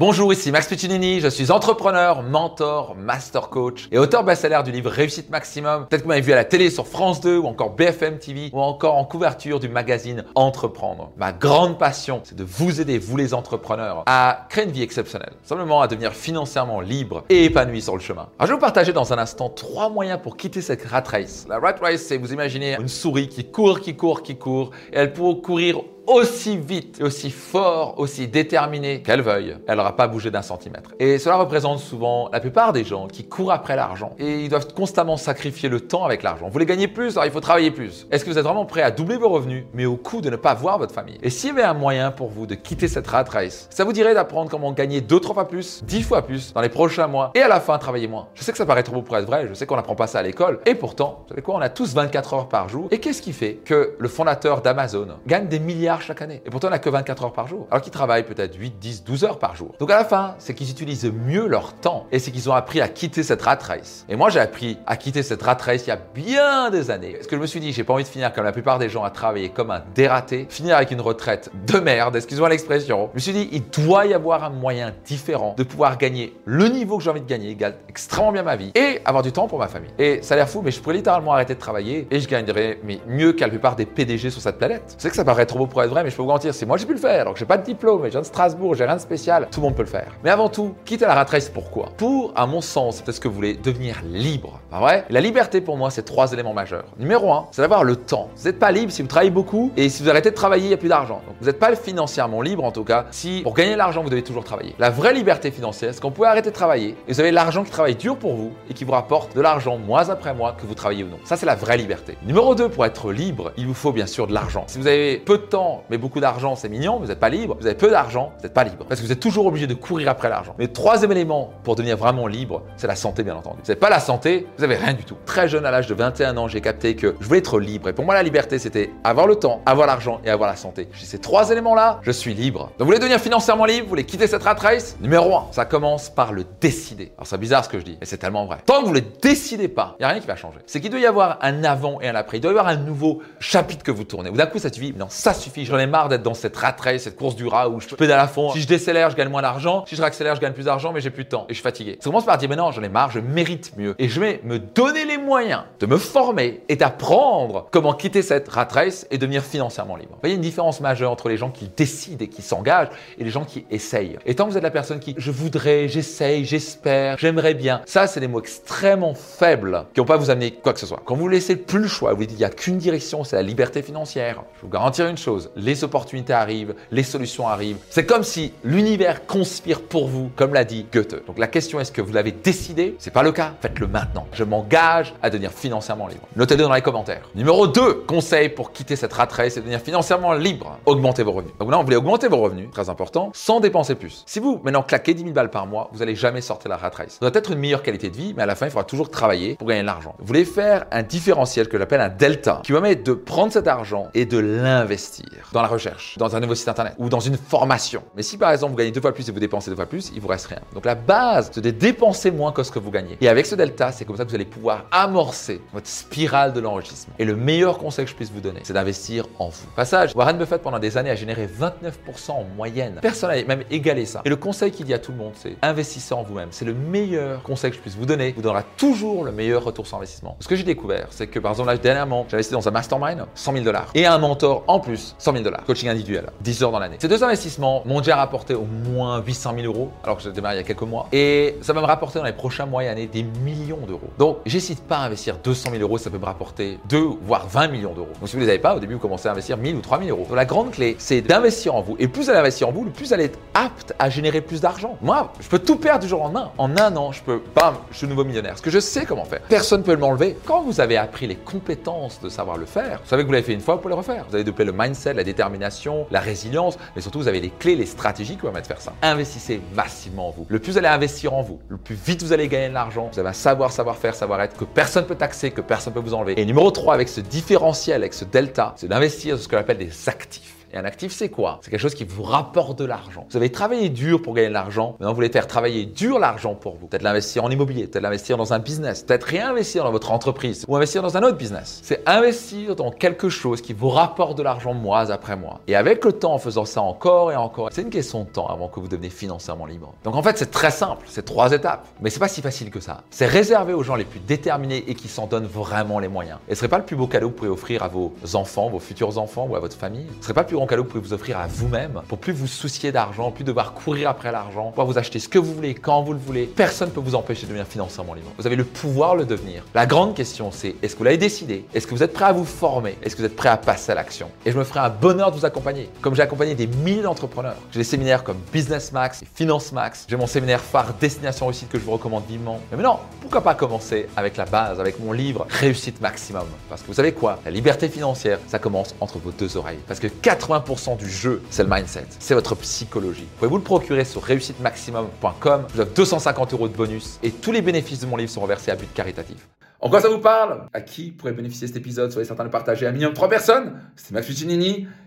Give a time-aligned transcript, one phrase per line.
[0.00, 4.88] Bonjour, ici Max Piccinini, je suis entrepreneur, mentor, master coach et auteur best-seller du livre
[4.90, 5.86] Réussite Maximum.
[5.88, 8.48] Peut-être que vous m'avez vu à la télé sur France 2 ou encore BFM TV
[8.54, 11.12] ou encore en couverture du magazine Entreprendre.
[11.18, 15.34] Ma grande passion, c'est de vous aider, vous les entrepreneurs, à créer une vie exceptionnelle.
[15.42, 18.30] Simplement à devenir financièrement libre et épanoui sur le chemin.
[18.38, 21.44] Alors je vais vous partager dans un instant trois moyens pour quitter cette rat race.
[21.46, 24.96] La rat race, c'est vous imaginez une souris qui court, qui court, qui court et
[24.96, 30.30] elle peut courir aussi vite, aussi fort, aussi déterminé qu'elle veuille, elle n'aura pas bougé
[30.30, 30.90] d'un centimètre.
[30.98, 34.72] Et cela représente souvent la plupart des gens qui courent après l'argent et ils doivent
[34.74, 36.46] constamment sacrifier le temps avec l'argent.
[36.46, 38.06] Vous voulez gagner plus, alors il faut travailler plus.
[38.10, 40.36] Est-ce que vous êtes vraiment prêt à doubler vos revenus, mais au coût de ne
[40.36, 41.18] pas voir votre famille?
[41.22, 43.92] Et s'il y avait un moyen pour vous de quitter cette rat race, ça vous
[43.92, 47.30] dirait d'apprendre comment gagner 2 trois fois plus, 10 fois plus dans les prochains mois
[47.34, 48.28] et à la fin travailler moins?
[48.34, 50.06] Je sais que ça paraît trop beau pour être vrai, je sais qu'on n'apprend pas
[50.06, 52.88] ça à l'école et pourtant, vous savez quoi, on a tous 24 heures par jour.
[52.90, 56.68] Et qu'est-ce qui fait que le fondateur d'Amazon gagne des milliards chaque année Et pourtant,
[56.68, 57.66] on n'a que 24 heures par jour.
[57.70, 59.74] Alors qu'ils travaillent peut-être 8, 10, 12 heures par jour.
[59.78, 62.80] Donc à la fin, c'est qu'ils utilisent mieux leur temps et c'est qu'ils ont appris
[62.80, 64.04] à quitter cette rat race.
[64.08, 67.14] Et moi, j'ai appris à quitter cette rat race il y a bien des années.
[67.14, 68.88] Parce que je me suis dit, j'ai pas envie de finir comme la plupart des
[68.88, 73.08] gens à travailler comme un dératé, finir avec une retraite de merde, excusez-moi l'expression.
[73.12, 76.68] Je me suis dit, il doit y avoir un moyen différent de pouvoir gagner le
[76.68, 79.48] niveau que j'ai envie de gagner, gagner extrêmement bien ma vie et avoir du temps
[79.48, 79.90] pour ma famille.
[79.98, 82.78] Et ça a l'air fou, mais je pourrais littéralement arrêter de travailler et je gagnerais
[82.84, 84.94] mais mieux qu'à la plupart des PDG sur cette planète.
[84.98, 86.66] Sais que ça paraît trop beau pour être vrai, mais je peux vous garantir, c'est
[86.66, 87.32] moi j'ai pu le faire.
[87.32, 89.48] Que j'ai pas de diplôme, je viens de Strasbourg, j'ai rien de spécial.
[89.50, 90.12] Tout le monde peut le faire.
[90.24, 91.90] Mais avant tout, quitter la rat race pourquoi?
[91.96, 94.60] Pour, à mon sens, c'est ce que vous voulez devenir libre.
[94.70, 95.04] Pas vrai?
[95.10, 96.84] La liberté pour moi, c'est trois éléments majeurs.
[96.98, 98.28] Numéro un, c'est d'avoir le temps.
[98.36, 100.68] Vous n'êtes pas libre si vous travaillez beaucoup et si vous arrêtez de travailler, il
[100.68, 101.22] n'y a plus d'argent.
[101.26, 104.22] Donc vous n'êtes pas financièrement libre en tout cas si pour gagner l'argent, vous devez
[104.22, 104.74] toujours travailler.
[104.78, 107.70] La vraie liberté financière, c'est qu'on pouvez arrêter de travailler et vous avez l'argent qui
[107.70, 110.74] travaille dur pour vous et qui vous rapporte de l'argent mois après mois que vous
[110.74, 111.18] travaillez ou non.
[111.24, 112.16] Ça, c'est la vraie liberté.
[112.24, 114.64] Numéro 2, pour être libre, il vous faut bien sûr de l'argent.
[114.66, 117.56] Si vous avez peu de temps mais beaucoup d'argent, c'est mignon, vous n'êtes pas libre.
[117.60, 118.84] Vous avez peu d'argent, vous n'êtes pas libre.
[118.88, 120.54] Parce que vous êtes toujours obligé de courir après l'argent.
[120.58, 123.58] Mais troisième élément pour devenir vraiment libre, c'est la santé, bien entendu.
[123.62, 125.16] Vous n'avez pas la santé, vous n'avez rien du tout.
[125.26, 127.88] Très jeune, à l'âge de 21 ans, j'ai capté que je voulais être libre.
[127.88, 130.88] Et pour moi, la liberté, c'était avoir le temps, avoir l'argent et avoir la santé.
[130.92, 132.70] J'ai ces trois éléments-là, je suis libre.
[132.78, 134.96] Donc, vous voulez devenir financièrement libre, vous voulez quitter cette rat race?
[135.00, 137.12] Numéro 1, ça commence par le décider.
[137.16, 138.58] Alors, c'est bizarre ce que je dis, mais c'est tellement vrai.
[138.64, 140.58] Tant que vous ne le décidez pas, il n'y a rien qui va changer.
[140.66, 142.38] C'est qu'il doit y avoir un avant et un après.
[142.38, 144.30] Il doit y avoir un nouveau chapitre que vous tournez.
[144.30, 144.94] Ou d'un coup, ça suffit.
[144.96, 145.59] Non, ça suffit.
[145.64, 148.20] J'en ai marre d'être dans cette rat race, cette course du rat où je pédale
[148.20, 148.50] à fond.
[148.52, 149.84] Si je décélère, je gagne moins d'argent.
[149.86, 151.62] Si je réaccélère, je gagne plus d'argent, mais j'ai plus de temps et je suis
[151.62, 151.98] fatigué.
[152.00, 153.94] Ça commence par dire, mais non, j'en ai marre, je mérite mieux.
[153.98, 158.48] Et je vais me donner les moyens de me former et d'apprendre comment quitter cette
[158.48, 160.12] rat race et devenir financièrement libre.
[160.14, 163.30] Vous voyez une différence majeure entre les gens qui décident et qui s'engagent et les
[163.30, 164.18] gens qui essayent.
[164.26, 168.06] Et tant que vous êtes la personne qui, je voudrais, j'essaye, j'espère, j'aimerais bien, ça,
[168.06, 171.00] c'est des mots extrêmement faibles qui vont pas vous amener quoi que ce soit.
[171.04, 173.42] Quand vous laissez plus le choix, vous dites, il n'y a qu'une direction, c'est la
[173.42, 174.42] liberté financière.
[174.56, 177.78] Je vous garantir une chose, les opportunités arrivent, les solutions arrivent.
[177.90, 181.26] C'est comme si l'univers conspire pour vous, comme l'a dit Goethe.
[181.26, 182.96] Donc la question est-ce que vous l'avez décidé?
[182.98, 184.26] C'est pas le cas, faites-le maintenant.
[184.32, 186.26] Je m'engage à devenir financièrement libre.
[186.36, 187.28] Notez-le dans les commentaires.
[187.34, 190.78] Numéro 2, conseil pour quitter cette rat race et devenir financièrement libre.
[190.86, 191.54] Augmentez vos revenus.
[191.58, 194.24] Donc là, vous voulez augmenter vos revenus, très important, sans dépenser plus.
[194.26, 196.90] Si vous maintenant claquez 10 000 balles par mois, vous n'allez jamais sortir la rat
[196.90, 197.18] race.
[197.20, 199.10] Ça doit être une meilleure qualité de vie, mais à la fin, il faudra toujours
[199.10, 200.14] travailler pour gagner de l'argent.
[200.18, 204.08] Vous voulez faire un différentiel que j'appelle un delta, qui mettre de prendre cet argent
[204.14, 208.02] et de l'investir dans la recherche, dans un nouveau site internet ou dans une formation.
[208.16, 210.10] Mais si par exemple vous gagnez deux fois plus et vous dépensez deux fois plus,
[210.14, 210.60] il vous reste rien.
[210.74, 213.16] Donc la base, c'est de dépenser moins que ce que vous gagnez.
[213.20, 216.60] Et avec ce delta, c'est comme ça que vous allez pouvoir amorcer votre spirale de
[216.60, 217.14] l'enrichissement.
[217.18, 219.66] Et le meilleur conseil que je puisse vous donner, c'est d'investir en vous.
[219.76, 222.98] Passage, Warren Buffett pendant des années a généré 29% en moyenne.
[223.02, 224.22] Personne n'a même égalé ça.
[224.24, 226.48] Et le conseil qu'il dit à tout le monde, c'est investissez en vous-même.
[226.50, 228.32] C'est le meilleur conseil que je puisse vous donner.
[228.32, 230.36] Vous donnera toujours le meilleur retour sur investissement.
[230.40, 233.26] Ce que j'ai découvert, c'est que par exemple là dernièrement, j'ai investi dans un mastermind
[233.34, 235.64] 100 000 dollars et un mentor en plus 100 000 dollars.
[235.64, 236.96] Coaching individuel, 10 heures dans l'année.
[236.98, 240.56] Ces deux investissements m'ont déjà rapporté au moins 800 000 euros alors que j'ai démarré
[240.56, 241.08] il y a quelques mois.
[241.12, 244.10] Et ça va me rapporter dans les prochains mois et années des millions d'euros.
[244.18, 247.68] Donc, j'hésite pas à investir 200 000 euros, ça peut me rapporter 2 voire 20
[247.68, 248.08] millions d'euros.
[248.20, 249.80] Donc, si vous ne les avez pas, au début, vous commencez à investir 1000 ou
[249.80, 250.26] 3000 euros.
[250.28, 251.96] Donc, la grande clé, c'est d'investir en vous.
[251.98, 254.40] Et plus vous allez investir en vous, le plus vous allez être apte à générer
[254.40, 254.96] plus d'argent.
[255.00, 256.50] Moi, je peux tout perdre du jour au lendemain.
[256.58, 258.52] En un an, je peux, bam, je suis nouveau millionnaire.
[258.52, 259.40] Parce que je sais comment faire.
[259.48, 260.36] Personne ne peut m'enlever.
[260.44, 263.44] Quand vous avez appris les compétences de savoir le faire, vous savez que vous l'avez
[263.44, 264.24] fait une fois, vous pouvez le refaire.
[264.28, 267.76] Vous avez développé le mindset, la détermination, la résilience, mais surtout, vous avez les clés,
[267.76, 268.94] les stratégies qui vous permettent de faire ça.
[269.02, 270.46] Investissez massivement en vous.
[270.48, 273.10] Le plus vous allez investir en vous, le plus vite vous allez gagner de l'argent.
[273.12, 276.04] Vous avez un savoir, savoir-faire, savoir-être que personne ne peut taxer, que personne ne peut
[276.04, 276.40] vous enlever.
[276.40, 279.78] Et numéro 3, avec ce différentiel, avec ce delta, c'est d'investir dans ce qu'on appelle
[279.78, 280.59] des actifs.
[280.72, 281.58] Et un actif, c'est quoi?
[281.62, 283.26] C'est quelque chose qui vous rapporte de l'argent.
[283.30, 284.96] Vous avez travaillé dur pour gagner de l'argent.
[285.00, 286.86] Maintenant, vous voulez faire travailler dur l'argent pour vous.
[286.86, 290.76] Peut-être l'investir en immobilier, peut-être l'investir dans un business, peut-être réinvestir dans votre entreprise ou
[290.76, 291.80] investir dans un autre business.
[291.82, 295.60] C'est investir dans quelque chose qui vous rapporte de l'argent mois après mois.
[295.66, 298.46] Et avec le temps, en faisant ça encore et encore, c'est une question de temps
[298.46, 299.92] avant que vous deveniez financièrement libre.
[300.04, 301.04] Donc en fait, c'est très simple.
[301.08, 301.86] C'est trois étapes.
[302.00, 303.02] Mais c'est pas si facile que ça.
[303.10, 306.38] C'est réservé aux gens les plus déterminés et qui s'en donnent vraiment les moyens.
[306.48, 308.68] Et ce serait pas le plus beau cadeau que vous pouvez offrir à vos enfants,
[308.68, 310.06] vos futurs enfants ou à votre famille?
[310.20, 312.32] Ce serait pas plus grand cadeau que vous pouvez vous offrir à vous-même pour plus
[312.32, 315.74] vous soucier d'argent, plus devoir courir après l'argent, pouvoir vous acheter ce que vous voulez,
[315.74, 316.44] quand vous le voulez.
[316.44, 318.30] Personne ne peut vous empêcher de devenir financièrement libre.
[318.38, 319.62] Vous avez le pouvoir de le devenir.
[319.74, 321.64] La grande question, c'est est-ce que vous l'avez décidé?
[321.74, 322.96] Est-ce que vous êtes prêt à vous former?
[323.02, 324.30] Est-ce que vous êtes prêt à passer à l'action?
[324.44, 325.88] Et je me ferai un bonheur de vous accompagner.
[326.02, 327.56] Comme j'ai accompagné des milliers d'entrepreneurs.
[327.72, 330.06] J'ai des séminaires comme Business Max et Finance Max.
[330.08, 332.60] J'ai mon séminaire phare Destination Réussite que je vous recommande vivement.
[332.70, 336.46] Mais maintenant, pourquoi pas commencer avec la base, avec mon livre Réussite Maximum?
[336.68, 337.38] Parce que vous savez quoi?
[337.46, 339.78] La liberté financière, ça commence entre vos deux oreilles.
[339.86, 340.08] Parce que
[340.50, 343.22] 80% du jeu, c'est le mindset, c'est votre psychologie.
[343.22, 345.66] Vous pouvez vous le procurer sur réussitemaximum.com.
[345.68, 348.40] Je vous offre 250 euros de bonus et tous les bénéfices de mon livre sont
[348.40, 349.48] reversés à but caritatif.
[349.80, 350.66] En quoi ça vous parle?
[350.74, 352.12] À qui pourrait bénéficier cet épisode?
[352.12, 353.80] Soyez certain de le partager à minimum de 3 personnes.
[353.96, 354.28] C'était Max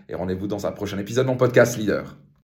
[0.08, 2.16] et rendez-vous dans un prochain épisode de mon podcast Leader.